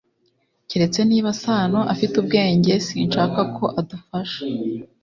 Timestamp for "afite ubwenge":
1.93-2.73